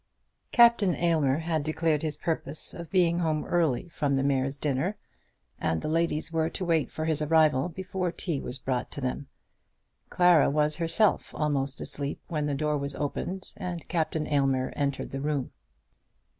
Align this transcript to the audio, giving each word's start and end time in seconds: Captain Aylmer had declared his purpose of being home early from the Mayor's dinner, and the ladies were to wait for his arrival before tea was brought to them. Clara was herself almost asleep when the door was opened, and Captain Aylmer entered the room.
Captain 0.51 0.95
Aylmer 0.95 1.37
had 1.37 1.63
declared 1.63 2.01
his 2.01 2.17
purpose 2.17 2.73
of 2.73 2.89
being 2.89 3.19
home 3.19 3.45
early 3.45 3.87
from 3.89 4.15
the 4.15 4.23
Mayor's 4.23 4.57
dinner, 4.57 4.97
and 5.59 5.79
the 5.79 5.87
ladies 5.87 6.31
were 6.31 6.49
to 6.49 6.65
wait 6.65 6.91
for 6.91 7.05
his 7.05 7.21
arrival 7.21 7.69
before 7.69 8.11
tea 8.11 8.41
was 8.41 8.57
brought 8.57 8.89
to 8.89 8.99
them. 8.99 9.27
Clara 10.09 10.49
was 10.49 10.77
herself 10.77 11.35
almost 11.35 11.79
asleep 11.81 12.19
when 12.29 12.47
the 12.47 12.55
door 12.55 12.79
was 12.79 12.95
opened, 12.95 13.53
and 13.55 13.87
Captain 13.89 14.25
Aylmer 14.25 14.73
entered 14.75 15.11
the 15.11 15.21
room. 15.21 15.51